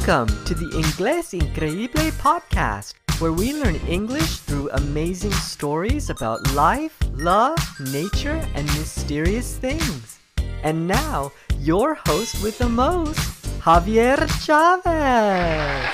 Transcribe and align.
Welcome 0.00 0.44
to 0.46 0.54
the 0.54 0.64
Inglés 0.80 1.38
Increíble 1.38 2.10
podcast, 2.12 2.94
where 3.20 3.34
we 3.34 3.52
learn 3.52 3.76
English 3.86 4.38
through 4.38 4.70
amazing 4.70 5.32
stories 5.32 6.08
about 6.08 6.54
life, 6.54 6.96
love, 7.12 7.58
nature, 7.92 8.42
and 8.54 8.64
mysterious 8.78 9.58
things. 9.58 10.18
And 10.62 10.88
now, 10.88 11.32
your 11.58 11.96
host 12.06 12.42
with 12.42 12.56
the 12.56 12.68
most, 12.68 13.20
Javier 13.60 14.26
Chavez. 14.40 15.84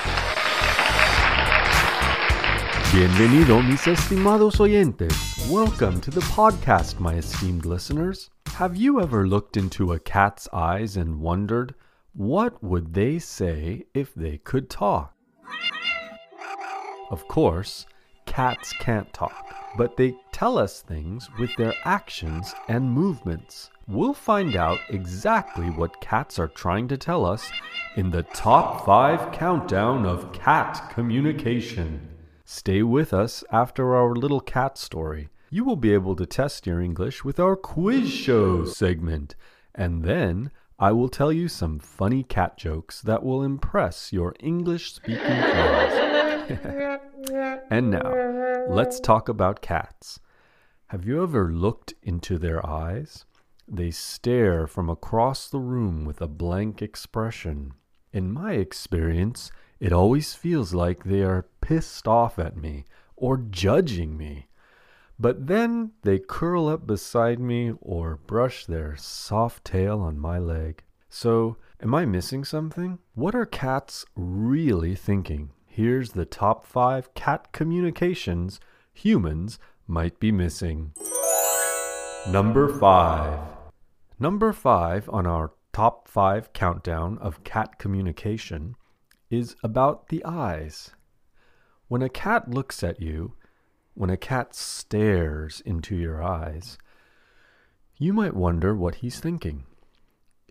Bienvenido, 2.93 3.61
mis 3.61 3.87
estimados 3.87 4.61
oyentes. 4.61 5.51
Welcome 5.51 5.99
to 5.99 6.11
the 6.11 6.21
podcast, 6.21 7.01
my 7.01 7.15
esteemed 7.15 7.65
listeners. 7.65 8.29
Have 8.53 8.77
you 8.77 9.01
ever 9.01 9.27
looked 9.27 9.57
into 9.57 9.91
a 9.91 9.99
cat's 9.99 10.47
eyes 10.53 10.95
and 10.95 11.19
wondered, 11.19 11.75
what 12.17 12.63
would 12.63 12.95
they 12.95 13.19
say 13.19 13.85
if 13.93 14.11
they 14.15 14.39
could 14.39 14.71
talk? 14.71 15.13
Of 17.11 17.27
course, 17.27 17.85
cats 18.25 18.73
can't 18.79 19.13
talk, 19.13 19.53
but 19.77 19.97
they 19.97 20.15
tell 20.31 20.57
us 20.57 20.81
things 20.81 21.29
with 21.39 21.55
their 21.57 21.75
actions 21.85 22.55
and 22.67 22.89
movements. 22.89 23.69
We'll 23.87 24.15
find 24.15 24.55
out 24.55 24.79
exactly 24.89 25.67
what 25.67 26.01
cats 26.01 26.39
are 26.39 26.47
trying 26.47 26.87
to 26.87 26.97
tell 26.97 27.23
us 27.23 27.51
in 27.97 28.09
the 28.09 28.23
top 28.23 28.83
5 28.83 29.31
countdown 29.31 30.07
of 30.07 30.33
cat 30.33 30.89
communication. 30.89 32.09
Stay 32.45 32.81
with 32.81 33.13
us 33.13 33.43
after 33.51 33.95
our 33.95 34.15
little 34.15 34.41
cat 34.41 34.79
story. 34.79 35.29
You 35.51 35.63
will 35.63 35.75
be 35.75 35.93
able 35.93 36.15
to 36.15 36.25
test 36.25 36.65
your 36.65 36.81
English 36.81 37.23
with 37.23 37.39
our 37.39 37.55
quiz 37.55 38.09
show 38.09 38.65
segment, 38.65 39.35
and 39.75 40.03
then 40.03 40.49
I 40.79 40.91
will 40.91 41.09
tell 41.09 41.31
you 41.31 41.47
some 41.47 41.79
funny 41.79 42.21
cat 42.21 42.55
jokes 42.55 43.01
that 43.01 43.23
will 43.23 43.41
impress 43.41 44.13
your 44.13 44.35
English 44.39 44.93
speaking 44.93 45.25
friends. 45.25 46.51
and 47.71 47.89
now, 47.89 48.65
let's 48.69 48.99
talk 48.99 49.27
about 49.27 49.63
cats. 49.63 50.19
Have 50.87 51.03
you 51.03 51.23
ever 51.23 51.51
looked 51.51 51.95
into 52.03 52.37
their 52.37 52.63
eyes? 52.63 53.25
They 53.67 53.89
stare 53.89 54.67
from 54.67 54.87
across 54.87 55.49
the 55.49 55.59
room 55.59 56.05
with 56.05 56.21
a 56.21 56.27
blank 56.27 56.83
expression. 56.83 57.73
In 58.13 58.31
my 58.31 58.53
experience, 58.53 59.51
it 59.79 59.91
always 59.91 60.35
feels 60.35 60.75
like 60.75 61.03
they 61.03 61.23
are 61.23 61.47
pissed 61.59 62.07
off 62.07 62.37
at 62.37 62.55
me 62.55 62.85
or 63.15 63.37
judging 63.37 64.15
me. 64.15 64.46
But 65.19 65.47
then 65.47 65.93
they 66.03 66.19
curl 66.19 66.67
up 66.67 66.85
beside 66.85 67.39
me 67.39 67.73
or 67.81 68.17
brush 68.27 68.65
their 68.65 68.95
soft 68.95 69.65
tail 69.65 69.99
on 69.99 70.19
my 70.19 70.37
leg. 70.37 70.83
So, 71.09 71.57
am 71.81 71.95
I 71.95 72.05
missing 72.05 72.43
something? 72.43 72.99
What 73.15 73.33
are 73.33 73.45
cats 73.45 74.05
really 74.15 74.93
thinking? 74.93 75.51
Here's 75.65 76.11
the 76.11 76.25
top 76.25 76.65
five 76.65 77.13
cat 77.15 77.51
communications 77.51 78.59
humans 78.93 79.57
might 79.87 80.19
be 80.19 80.31
missing. 80.31 80.93
Number 82.29 82.67
five. 82.67 83.39
Number 84.19 84.53
five 84.53 85.09
on 85.09 85.25
our 85.25 85.51
top 85.71 86.07
five 86.07 86.51
countdown 86.53 87.17
of 87.19 87.43
cat 87.43 87.79
communication 87.79 88.75
is 89.29 89.55
about 89.63 90.09
the 90.09 90.23
eyes. 90.25 90.91
When 91.87 92.01
a 92.01 92.09
cat 92.09 92.49
looks 92.49 92.83
at 92.83 93.01
you, 93.01 93.35
when 93.97 94.11
a 94.11 94.17
cat 94.17 94.53
stares 94.53 95.59
into 95.61 95.95
your 95.95 96.21
eyes, 96.21 96.77
you 97.97 98.13
might 98.13 98.35
wonder 98.35 98.75
what 98.75 98.95
he's 98.95 99.19
thinking. 99.19 99.63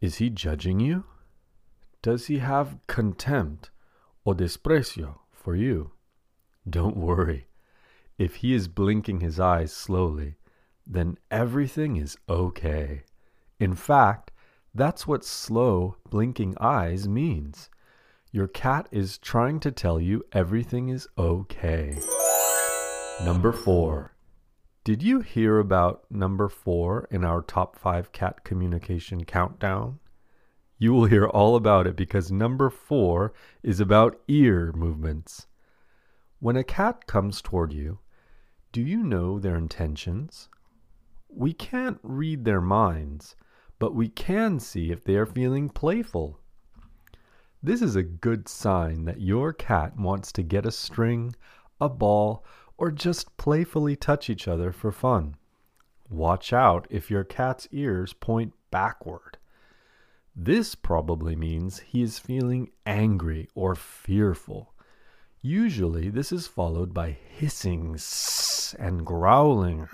Is 0.02 0.16
he 0.16 0.30
judging 0.30 0.80
you? 0.80 1.04
Does 2.02 2.26
he 2.26 2.38
have 2.38 2.80
contempt 2.88 3.70
or 4.24 4.34
desprecio 4.34 5.20
for 5.30 5.54
you? 5.54 5.92
Don't 6.68 6.96
worry. 6.96 7.46
If 8.18 8.36
he 8.36 8.52
is 8.52 8.66
blinking 8.66 9.20
his 9.20 9.38
eyes 9.38 9.72
slowly, 9.72 10.34
then 10.84 11.16
everything 11.30 11.94
is 11.94 12.18
okay. 12.28 13.04
In 13.60 13.76
fact, 13.76 14.32
that's 14.74 15.06
what 15.06 15.24
slow 15.24 15.98
blinking 16.10 16.56
eyes 16.60 17.06
means. 17.06 17.70
Your 18.32 18.48
cat 18.48 18.88
is 18.90 19.18
trying 19.18 19.60
to 19.60 19.70
tell 19.70 20.00
you 20.00 20.24
everything 20.32 20.88
is 20.88 21.06
okay. 21.16 21.96
Number 23.24 23.50
four. 23.50 24.14
Did 24.84 25.02
you 25.02 25.20
hear 25.20 25.58
about 25.58 26.04
number 26.10 26.50
four 26.50 27.08
in 27.10 27.24
our 27.24 27.40
top 27.40 27.74
five 27.76 28.12
cat 28.12 28.44
communication 28.44 29.24
countdown? 29.24 30.00
You 30.78 30.92
will 30.92 31.06
hear 31.06 31.26
all 31.26 31.56
about 31.56 31.86
it 31.86 31.96
because 31.96 32.30
number 32.30 32.68
four 32.68 33.32
is 33.62 33.80
about 33.80 34.20
ear 34.28 34.70
movements. 34.72 35.46
When 36.40 36.56
a 36.56 36.62
cat 36.62 37.06
comes 37.06 37.40
toward 37.40 37.72
you, 37.72 38.00
do 38.70 38.82
you 38.82 39.02
know 39.02 39.38
their 39.38 39.56
intentions? 39.56 40.50
We 41.30 41.54
can't 41.54 41.98
read 42.02 42.44
their 42.44 42.60
minds, 42.60 43.34
but 43.78 43.94
we 43.94 44.08
can 44.08 44.60
see 44.60 44.92
if 44.92 45.02
they 45.02 45.16
are 45.16 45.26
feeling 45.26 45.70
playful. 45.70 46.38
This 47.62 47.80
is 47.80 47.96
a 47.96 48.02
good 48.02 48.46
sign 48.46 49.06
that 49.06 49.22
your 49.22 49.54
cat 49.54 49.98
wants 49.98 50.30
to 50.32 50.42
get 50.42 50.66
a 50.66 50.70
string, 50.70 51.34
a 51.80 51.88
ball, 51.88 52.44
or 52.78 52.90
just 52.90 53.36
playfully 53.36 53.96
touch 53.96 54.28
each 54.28 54.46
other 54.46 54.72
for 54.72 54.92
fun. 54.92 55.36
Watch 56.10 56.52
out 56.52 56.86
if 56.90 57.10
your 57.10 57.24
cat's 57.24 57.66
ears 57.72 58.12
point 58.12 58.52
backward. 58.70 59.38
This 60.34 60.74
probably 60.74 61.34
means 61.34 61.78
he 61.80 62.02
is 62.02 62.18
feeling 62.18 62.70
angry 62.84 63.48
or 63.54 63.74
fearful. 63.74 64.74
Usually, 65.40 66.10
this 66.10 66.30
is 66.30 66.46
followed 66.46 66.92
by 66.92 67.10
hissing 67.10 67.98
and 68.78 69.06
growling. 69.06 69.88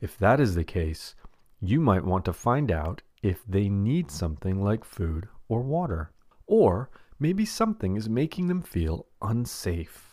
If 0.00 0.16
that 0.18 0.40
is 0.40 0.54
the 0.54 0.64
case, 0.64 1.14
you 1.60 1.80
might 1.80 2.04
want 2.04 2.24
to 2.24 2.32
find 2.32 2.72
out 2.72 3.02
if 3.22 3.44
they 3.46 3.68
need 3.68 4.10
something 4.10 4.62
like 4.62 4.84
food 4.84 5.28
or 5.48 5.60
water. 5.60 6.10
Or 6.46 6.90
maybe 7.20 7.44
something 7.44 7.96
is 7.96 8.08
making 8.08 8.48
them 8.48 8.62
feel 8.62 9.06
unsafe. 9.20 10.11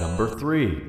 Number 0.00 0.28
three. 0.28 0.88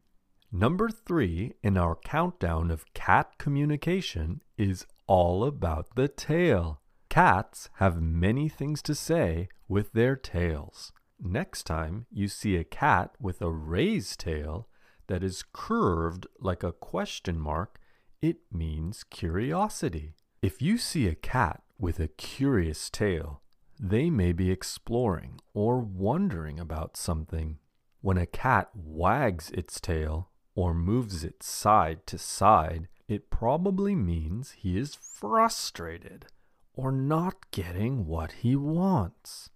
Number 0.51 0.89
three 0.89 1.53
in 1.63 1.77
our 1.77 1.95
countdown 1.95 2.71
of 2.71 2.91
cat 2.93 3.37
communication 3.37 4.41
is 4.57 4.85
all 5.07 5.43
about 5.43 5.95
the 5.95 6.07
tail. 6.07 6.81
Cats 7.09 7.69
have 7.75 8.01
many 8.01 8.49
things 8.49 8.81
to 8.83 8.95
say 8.95 9.49
with 9.67 9.93
their 9.93 10.15
tails. 10.15 10.91
Next 11.19 11.63
time 11.63 12.05
you 12.11 12.27
see 12.27 12.55
a 12.55 12.63
cat 12.63 13.11
with 13.19 13.41
a 13.41 13.51
raised 13.51 14.19
tail 14.19 14.67
that 15.07 15.23
is 15.23 15.43
curved 15.53 16.27
like 16.39 16.63
a 16.63 16.71
question 16.71 17.39
mark, 17.39 17.79
it 18.21 18.37
means 18.51 19.03
curiosity. 19.03 20.15
If 20.41 20.61
you 20.61 20.77
see 20.77 21.07
a 21.07 21.15
cat 21.15 21.61
with 21.79 21.99
a 21.99 22.07
curious 22.07 22.89
tail, 22.89 23.41
they 23.79 24.09
may 24.09 24.33
be 24.33 24.51
exploring 24.51 25.39
or 25.53 25.79
wondering 25.79 26.59
about 26.59 26.95
something. 26.95 27.59
When 28.03 28.17
a 28.17 28.25
cat 28.25 28.69
wags 28.75 29.49
its 29.51 29.79
tail 29.79 30.29
or 30.55 30.73
moves 30.73 31.23
it 31.23 31.41
side 31.41 32.05
to 32.07 32.17
side, 32.17 32.89
it 33.07 33.29
probably 33.29 33.95
means 33.95 34.51
he 34.51 34.77
is 34.77 34.93
frustrated 34.93 36.25
or 36.73 36.91
not 36.91 37.49
getting 37.51 38.05
what 38.05 38.33
he 38.33 38.57
wants. 38.57 39.51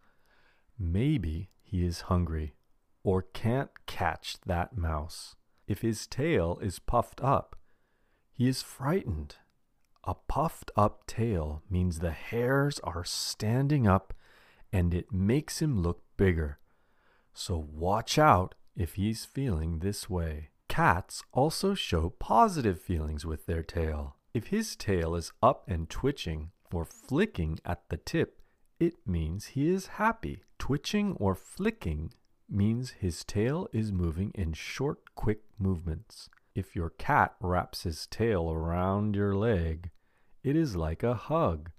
Maybe 0.79 1.49
he 1.61 1.85
is 1.85 2.07
hungry 2.07 2.55
or 3.03 3.21
can't 3.21 3.71
catch 3.85 4.37
that 4.45 4.77
mouse. 4.77 5.35
If 5.67 5.81
his 5.81 6.07
tail 6.07 6.57
is 6.61 6.79
puffed 6.79 7.19
up, 7.21 7.57
he 8.31 8.47
is 8.47 8.61
frightened. 8.61 9.35
A 10.05 10.13
puffed 10.13 10.71
up 10.77 11.05
tail 11.05 11.63
means 11.69 11.99
the 11.99 12.11
hairs 12.11 12.79
are 12.85 13.03
standing 13.03 13.85
up 13.85 14.13
and 14.71 14.93
it 14.93 15.11
makes 15.11 15.61
him 15.61 15.81
look 15.81 16.01
bigger. 16.15 16.59
So 17.39 17.67
watch 17.71 18.17
out 18.17 18.55
if 18.75 18.95
he's 18.95 19.23
feeling 19.23 19.77
this 19.77 20.09
way. 20.09 20.49
Cats 20.69 21.21
also 21.31 21.75
show 21.75 22.09
positive 22.09 22.81
feelings 22.81 23.27
with 23.27 23.45
their 23.45 23.61
tail. 23.61 24.15
If 24.33 24.47
his 24.47 24.75
tail 24.75 25.13
is 25.13 25.31
up 25.43 25.63
and 25.69 25.87
twitching 25.87 26.49
or 26.73 26.83
flicking 26.83 27.59
at 27.63 27.89
the 27.89 27.97
tip, 27.97 28.41
it 28.79 28.95
means 29.05 29.45
he 29.45 29.69
is 29.69 29.85
happy. 29.85 30.45
Twitching 30.57 31.15
or 31.19 31.35
flicking 31.35 32.11
means 32.49 32.95
his 32.99 33.23
tail 33.23 33.67
is 33.71 33.91
moving 33.91 34.31
in 34.33 34.53
short, 34.53 35.13
quick 35.13 35.41
movements. 35.59 36.31
If 36.55 36.75
your 36.75 36.89
cat 36.89 37.35
wraps 37.39 37.83
his 37.83 38.07
tail 38.07 38.51
around 38.51 39.15
your 39.15 39.35
leg, 39.35 39.91
it 40.43 40.55
is 40.55 40.75
like 40.75 41.03
a 41.03 41.13
hug. 41.13 41.69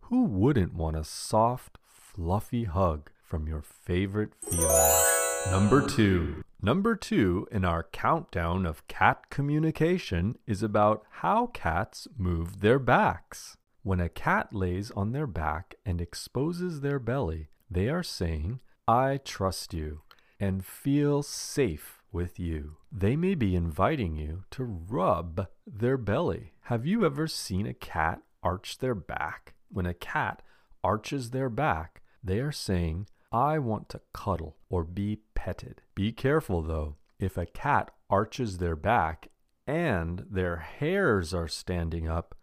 Who 0.00 0.24
wouldn't 0.24 0.74
want 0.74 0.96
a 0.96 1.04
soft, 1.04 1.78
fluffy 1.86 2.64
hug 2.64 3.12
from 3.26 3.48
your 3.48 3.62
favorite 3.62 4.32
feline? 4.40 5.50
Number 5.50 5.86
two. 5.86 6.42
Number 6.62 6.96
two 6.96 7.46
in 7.50 7.64
our 7.64 7.82
countdown 7.82 8.64
of 8.64 8.86
cat 8.88 9.30
communication 9.30 10.38
is 10.46 10.62
about 10.62 11.04
how 11.10 11.48
cats 11.48 12.08
move 12.16 12.60
their 12.60 12.78
backs. 12.78 13.56
When 13.82 14.00
a 14.00 14.08
cat 14.08 14.52
lays 14.52 14.90
on 14.92 15.12
their 15.12 15.26
back 15.26 15.74
and 15.84 16.00
exposes 16.00 16.80
their 16.80 16.98
belly, 16.98 17.48
They 17.70 17.88
are 17.88 18.02
saying, 18.02 18.60
I 18.86 19.18
trust 19.24 19.74
you 19.74 20.02
and 20.38 20.64
feel 20.64 21.22
safe 21.22 22.02
with 22.12 22.38
you. 22.38 22.76
They 22.92 23.16
may 23.16 23.34
be 23.34 23.56
inviting 23.56 24.16
you 24.16 24.44
to 24.52 24.64
rub 24.64 25.48
their 25.66 25.96
belly. 25.96 26.52
Have 26.62 26.86
you 26.86 27.04
ever 27.04 27.26
seen 27.26 27.66
a 27.66 27.74
cat 27.74 28.20
arch 28.42 28.78
their 28.78 28.94
back? 28.94 29.54
When 29.68 29.86
a 29.86 29.94
cat 29.94 30.42
arches 30.84 31.30
their 31.30 31.50
back, 31.50 32.02
they 32.22 32.38
are 32.38 32.52
saying, 32.52 33.08
I 33.36 33.58
want 33.58 33.90
to 33.90 34.00
cuddle 34.14 34.56
or 34.70 34.82
be 34.82 35.18
petted. 35.34 35.82
Be 35.94 36.10
careful 36.10 36.62
though. 36.62 36.96
If 37.18 37.36
a 37.36 37.44
cat 37.44 37.90
arches 38.08 38.56
their 38.56 38.76
back 38.76 39.28
and 39.66 40.24
their 40.30 40.56
hairs 40.56 41.34
are 41.34 41.46
standing 41.46 42.08
up, 42.08 42.34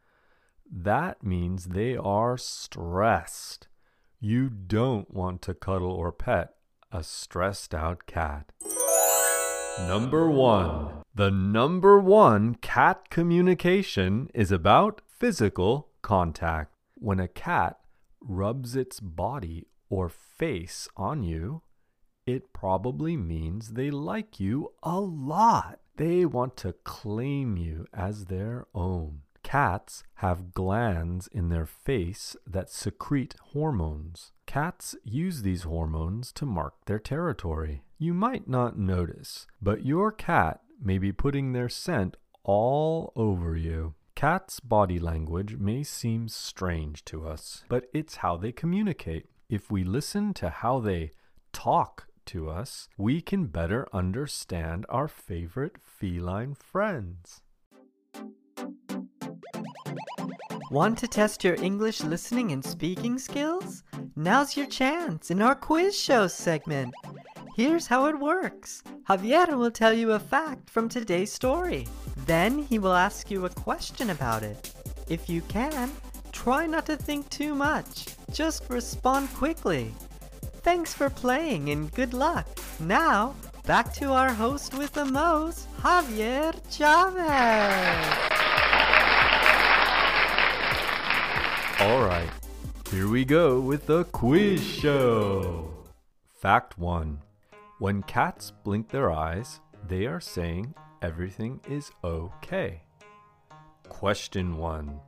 that 0.72 1.24
means 1.24 1.66
they 1.66 1.98
are 1.98 2.38
stressed. 2.38 3.68
You 4.20 4.50
don't 4.50 5.12
want 5.12 5.42
to 5.44 5.56
cuddle 5.56 5.90
or 5.92 6.12
pet 6.12 6.54
a 6.92 7.02
stressed 7.04 7.74
out 7.74 8.06
cat. 8.06 8.52
Number 9.88 10.30
one. 10.30 11.02
The 11.16 11.32
number 11.32 12.00
one 12.00 12.54
cat 12.54 13.10
communication 13.10 14.30
is 14.36 14.52
about 14.52 15.02
physical 15.08 15.90
contact. 16.04 16.76
When 16.94 17.20
a 17.20 17.28
cat 17.28 17.80
rubs 18.22 18.76
its 18.76 19.00
body 19.00 19.66
or 19.90 20.10
face 20.10 20.88
on 20.96 21.24
you, 21.24 21.62
it 22.26 22.54
probably 22.54 23.18
means 23.18 23.74
they 23.74 23.92
like 23.92 24.40
you 24.40 24.72
a 24.82 25.00
lot. 25.00 25.80
They 25.98 26.26
want 26.26 26.58
to 26.58 26.74
claim 26.84 27.58
you 27.58 27.86
as 27.94 28.26
their 28.26 28.66
own. 28.74 29.22
Cats 29.44 30.04
have 30.16 30.54
glands 30.54 31.28
in 31.28 31.50
their 31.50 31.66
face 31.66 32.36
that 32.48 32.70
secrete 32.70 33.36
hormones. 33.52 34.32
Cats 34.46 34.96
use 35.04 35.42
these 35.42 35.64
hormones 35.64 36.32
to 36.34 36.46
mark 36.46 36.86
their 36.86 37.00
territory. 37.00 37.84
You 37.98 38.14
might 38.14 38.48
not 38.48 38.80
notice, 38.80 39.46
but 39.62 39.86
your 39.86 40.12
cat 40.12 40.62
may 40.82 40.98
be 40.98 41.12
putting 41.12 41.52
their 41.52 41.70
scent 41.70 42.16
all 42.44 43.12
over 43.16 43.56
you. 43.56 43.96
Cats' 44.16 44.60
body 44.60 45.00
language 45.00 45.58
may 45.58 45.84
seem 45.84 46.30
strange 46.30 47.04
to 47.06 47.28
us, 47.28 47.64
but 47.68 47.90
it's 47.94 48.18
how 48.18 48.38
they 48.38 48.52
communicate. 48.52 49.26
If 49.50 49.70
we 49.70 49.84
listen 49.84 50.34
to 50.36 50.50
how 50.50 50.80
they 50.80 51.12
talk 51.52 52.08
to 52.28 52.50
us, 52.50 52.88
we 52.98 53.22
can 53.22 53.48
better 53.48 53.88
understand 53.94 54.86
our 54.90 55.08
favorite 55.08 55.78
feline 55.80 56.56
friends. 56.56 57.42
Want 60.72 60.98
to 61.00 61.08
test 61.08 61.44
your 61.44 61.56
English 61.56 62.02
listening 62.02 62.52
and 62.52 62.64
speaking 62.64 63.20
skills? 63.20 63.84
Now's 64.16 64.58
your 64.58 64.66
chance 64.66 65.30
in 65.30 65.42
our 65.42 65.56
quiz 65.56 65.98
show 66.00 66.28
segment. 66.28 66.94
Here's 67.56 67.86
how 67.86 68.08
it 68.08 68.18
works 68.18 68.82
Javier 69.08 69.58
will 69.58 69.70
tell 69.70 69.94
you 69.94 70.14
a 70.14 70.20
fact 70.20 70.70
from 70.70 70.90
today's 70.90 71.32
story. 71.32 71.88
Then 72.26 72.60
he 72.64 72.80
will 72.80 72.94
ask 72.94 73.30
you 73.30 73.46
a 73.46 73.50
question 73.50 74.10
about 74.10 74.42
it. 74.42 74.74
If 75.08 75.30
you 75.30 75.42
can, 75.42 75.92
try 76.32 76.66
not 76.66 76.86
to 76.88 76.96
think 76.96 77.30
too 77.30 77.54
much. 77.54 78.13
Just 78.34 78.68
respond 78.68 79.32
quickly. 79.36 79.94
Thanks 80.64 80.92
for 80.92 81.10
playing 81.10 81.70
and 81.70 81.92
good 81.94 82.16
luck. 82.16 82.48
Now, 82.80 83.36
back 83.68 83.94
to 83.94 84.12
our 84.12 84.34
host 84.34 84.74
with 84.74 84.92
the 84.94 85.06
most, 85.06 85.68
Javier 85.78 86.54
Chavez. 86.72 88.18
All 91.80 92.02
right, 92.02 92.30
here 92.90 93.08
we 93.08 93.24
go 93.24 93.60
with 93.60 93.86
the 93.86 94.06
quiz 94.06 94.64
show. 94.64 95.72
Fact 96.34 96.78
1 96.80 97.22
When 97.78 98.02
cats 98.02 98.52
blink 98.64 98.90
their 98.90 99.12
eyes, 99.12 99.60
they 99.88 100.08
are 100.08 100.22
saying 100.22 100.74
everything 101.04 101.60
is 101.70 101.92
okay. 102.04 102.82
Question 103.90 104.58
1 104.58 105.00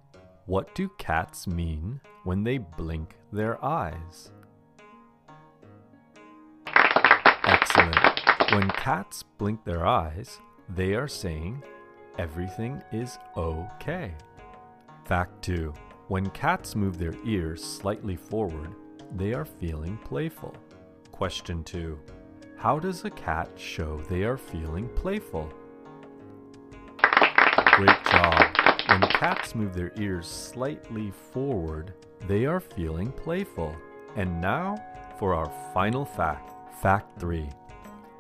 What 0.46 0.76
do 0.76 0.90
cats 0.98 1.48
mean 1.48 2.02
when 2.24 2.44
they 2.44 2.60
blink 2.60 3.16
their 3.32 3.64
eyes? 3.64 4.32
Excellent. 7.46 8.22
When 8.52 8.70
cats 8.70 9.24
blink 9.24 9.64
their 9.66 9.86
eyes, 9.86 10.40
they 10.70 10.94
are 10.94 11.08
saying 11.08 11.64
everything 12.20 12.82
is 12.92 13.18
okay. 13.36 14.14
Fact 15.06 15.44
2 15.44 15.74
when 16.08 16.30
cats 16.30 16.76
move 16.76 17.00
their 17.00 17.16
ears 17.26 17.64
slightly 17.64 18.16
forward, 18.16 18.76
they 19.16 19.34
are 19.34 19.46
feeling 19.46 19.98
playful. 20.04 20.54
Question 21.12 21.64
2. 21.64 21.98
How 22.58 22.78
does 22.78 23.04
a 23.06 23.10
cat 23.10 23.50
show 23.56 24.00
they 24.08 24.24
are 24.24 24.38
feeling 24.38 24.88
playful? 24.90 25.52
Great 27.02 28.04
job. 28.06 28.75
When 28.88 29.02
cats 29.02 29.56
move 29.56 29.74
their 29.74 29.92
ears 29.98 30.28
slightly 30.28 31.12
forward, 31.32 31.94
they 32.28 32.46
are 32.46 32.60
feeling 32.60 33.12
playful. 33.12 33.76
And 34.16 34.40
now 34.40 34.78
for 35.18 35.34
our 35.34 35.52
final 35.74 36.06
fact. 36.06 36.52
Fact 36.82 37.20
3. 37.20 37.50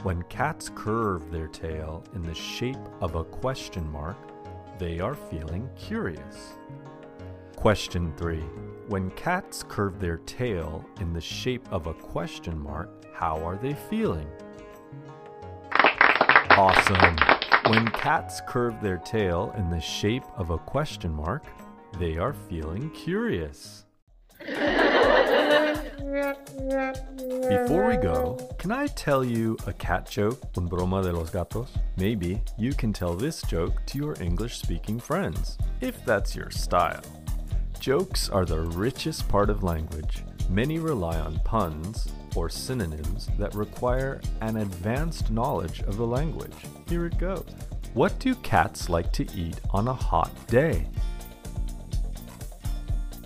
When 0.01 0.23
cats 0.23 0.71
curve 0.73 1.31
their 1.31 1.47
tail 1.47 2.03
in 2.15 2.23
the 2.23 2.33
shape 2.33 2.77
of 2.99 3.15
a 3.15 3.23
question 3.23 3.89
mark, 3.91 4.17
they 4.79 4.99
are 4.99 5.13
feeling 5.15 5.69
curious. 5.75 6.53
Question 7.55 8.13
3. 8.17 8.39
When 8.87 9.11
cats 9.11 9.63
curve 9.67 9.99
their 9.99 10.17
tail 10.17 10.83
in 10.99 11.13
the 11.13 11.21
shape 11.21 11.67
of 11.71 11.87
a 11.87 11.93
question 11.93 12.59
mark, 12.59 12.89
how 13.13 13.37
are 13.45 13.57
they 13.57 13.73
feeling? 13.73 14.27
Awesome! 16.51 17.34
When 17.67 17.87
cats 17.87 18.41
curve 18.47 18.79
their 18.79 18.97
tail 18.99 19.51
in 19.57 19.71
the 19.71 19.81
shape 19.81 20.23
of 20.37 20.51
a 20.51 20.57
question 20.59 21.11
mark, 21.11 21.43
they 21.97 22.15
are 22.15 22.33
feeling 22.47 22.91
curious. 22.91 23.85
Before 27.49 27.87
we 27.87 27.97
go, 27.97 28.37
can 28.59 28.71
I 28.71 28.85
tell 28.85 29.25
you 29.25 29.57
a 29.65 29.73
cat 29.73 30.07
joke, 30.07 30.39
un 30.55 30.69
broma 30.69 31.01
de 31.01 31.11
los 31.11 31.31
gatos? 31.31 31.69
Maybe 31.97 32.39
you 32.55 32.73
can 32.73 32.93
tell 32.93 33.15
this 33.15 33.41
joke 33.41 33.83
to 33.87 33.97
your 33.97 34.15
English 34.21 34.57
speaking 34.57 34.99
friends, 34.99 35.57
if 35.81 36.05
that's 36.05 36.35
your 36.35 36.51
style. 36.51 37.01
Jokes 37.79 38.29
are 38.29 38.45
the 38.45 38.61
richest 38.61 39.27
part 39.27 39.49
of 39.49 39.63
language. 39.63 40.23
Many 40.49 40.77
rely 40.77 41.19
on 41.19 41.39
puns 41.39 42.09
or 42.35 42.49
synonyms 42.49 43.29
that 43.39 43.55
require 43.55 44.21
an 44.41 44.57
advanced 44.57 45.31
knowledge 45.31 45.81
of 45.83 45.97
the 45.97 46.05
language. 46.05 46.53
Here 46.87 47.05
it 47.05 47.17
goes. 47.17 47.45
What 47.93 48.19
do 48.19 48.35
cats 48.35 48.89
like 48.89 49.11
to 49.13 49.25
eat 49.33 49.59
on 49.71 49.87
a 49.87 49.93
hot 49.93 50.31
day? 50.47 50.85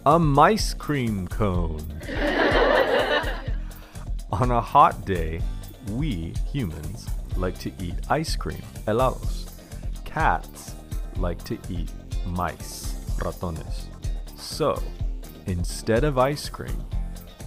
A 0.06 0.20
mice 0.20 0.74
cream 0.74 1.28
cone. 1.28 1.84
on 4.32 4.52
a 4.52 4.62
hot 4.62 5.06
day, 5.06 5.42
we 5.92 6.34
humans 6.52 7.08
like 7.36 7.58
to 7.60 7.72
eat 7.80 7.96
ice 8.10 8.36
cream, 8.36 8.62
helados. 8.86 9.52
Cats 10.06 10.76
like 11.18 11.44
to 11.46 11.58
eat 11.70 11.92
mice, 12.28 12.94
ratones. 13.18 13.86
So, 14.36 14.82
instead 15.48 16.04
of 16.04 16.18
ice 16.18 16.48
cream, 16.48 16.86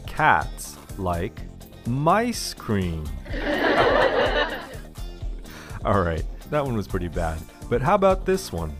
cats 0.07 0.77
like 0.99 1.41
mice 1.87 2.55
cream. 2.55 3.05
All 5.85 6.01
right, 6.03 6.25
that 6.51 6.65
one 6.65 6.77
was 6.77 6.87
pretty 6.87 7.09
bad. 7.09 7.39
But 7.69 7.83
how 7.83 7.95
about 7.95 8.25
this 8.25 8.53
one? 8.53 8.77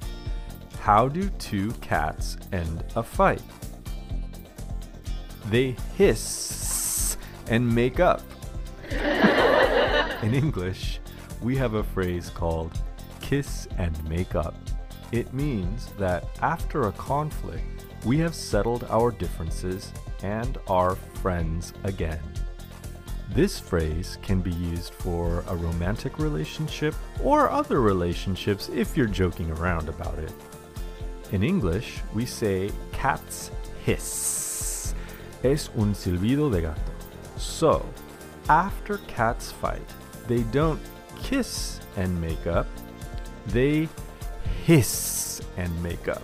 How 0.81 1.09
do 1.09 1.29
two 1.31 1.73
cats 1.81 2.37
end 2.53 2.85
a 2.97 3.03
fight? 3.03 3.43
They 5.47 5.77
hiss 5.97 7.17
and 7.49 7.75
make 7.75 8.01
up. 8.01 8.23
In 10.23 10.35
English, 10.35 11.01
we 11.41 11.57
have 11.57 11.75
a 11.75 11.83
phrase 11.83 12.31
called 12.31 12.81
kiss 13.21 13.67
and 13.79 14.09
make 14.09 14.35
up. 14.35 14.55
It 15.11 15.33
means 15.35 15.89
that 15.99 16.25
after 16.41 16.83
a 16.83 16.93
conflict, 16.93 17.87
we 18.05 18.19
have 18.19 18.35
settled 18.35 18.85
our 18.91 19.11
differences 19.11 19.93
and 20.23 20.59
are 20.69 20.95
friends 20.95 21.73
again. 21.85 22.21
This 23.35 23.59
phrase 23.59 24.19
can 24.21 24.41
be 24.41 24.51
used 24.51 24.93
for 24.93 25.43
a 25.49 25.57
romantic 25.57 26.19
relationship 26.19 26.95
or 27.23 27.51
other 27.51 27.81
relationships 27.81 28.69
if 28.69 28.95
you're 28.95 29.07
joking 29.07 29.51
around 29.53 29.89
about 29.89 30.19
it. 30.19 30.33
In 31.33 31.43
English, 31.43 32.01
we 32.13 32.27
say 32.27 32.71
cats 32.93 33.51
hiss. 33.87 34.95
Es 35.43 35.71
un 35.79 35.95
silbido 35.95 36.53
de 36.53 36.61
gato. 36.61 36.81
So, 37.39 37.87
after 38.51 38.99
cats 39.09 39.51
fight, 39.51 39.89
they 40.29 40.43
don't 40.45 40.81
kiss 41.23 41.81
and 41.97 42.21
make 42.21 42.47
up, 42.47 42.67
they 43.47 43.89
hiss 44.67 45.41
and 45.57 45.83
make 45.83 46.07
up. 46.07 46.23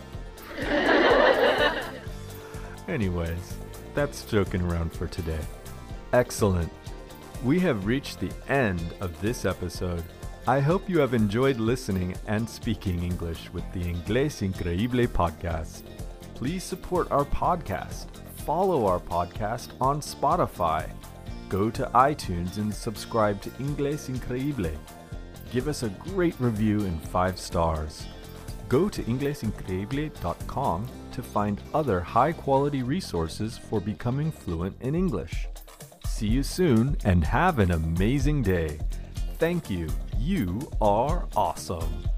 Anyways, 2.86 3.56
that's 3.94 4.26
joking 4.26 4.60
around 4.60 4.92
for 4.92 5.06
today. 5.06 5.40
Excellent. 6.12 6.70
We 7.44 7.60
have 7.60 7.86
reached 7.86 8.18
the 8.18 8.32
end 8.48 8.82
of 9.00 9.18
this 9.20 9.44
episode. 9.44 10.02
I 10.48 10.58
hope 10.58 10.88
you 10.88 10.98
have 10.98 11.14
enjoyed 11.14 11.58
listening 11.58 12.16
and 12.26 12.48
speaking 12.48 13.04
English 13.04 13.48
with 13.52 13.62
the 13.72 13.84
Inglés 13.84 14.42
Increíble 14.42 15.06
podcast. 15.06 15.82
Please 16.34 16.64
support 16.64 17.08
our 17.12 17.24
podcast. 17.24 18.06
Follow 18.44 18.86
our 18.86 18.98
podcast 18.98 19.68
on 19.80 20.00
Spotify. 20.00 20.90
Go 21.48 21.70
to 21.70 21.86
iTunes 21.94 22.56
and 22.56 22.74
subscribe 22.74 23.40
to 23.42 23.50
Inglés 23.50 24.10
Increíble. 24.12 24.76
Give 25.52 25.68
us 25.68 25.84
a 25.84 25.90
great 25.90 26.34
review 26.40 26.80
and 26.80 27.00
five 27.08 27.38
stars. 27.38 28.04
Go 28.68 28.88
to 28.88 29.02
inglesincreíble.com 29.04 30.88
to 31.12 31.22
find 31.22 31.60
other 31.72 32.00
high 32.00 32.32
quality 32.32 32.82
resources 32.82 33.56
for 33.56 33.80
becoming 33.80 34.32
fluent 34.32 34.76
in 34.80 34.96
English. 34.96 35.46
See 36.18 36.26
you 36.26 36.42
soon 36.42 36.96
and 37.04 37.22
have 37.22 37.60
an 37.60 37.70
amazing 37.70 38.42
day. 38.42 38.80
Thank 39.38 39.70
you. 39.70 39.88
You 40.18 40.68
are 40.80 41.28
awesome. 41.36 42.08